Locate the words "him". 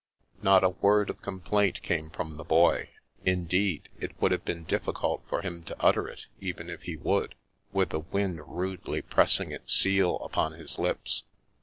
5.43-5.61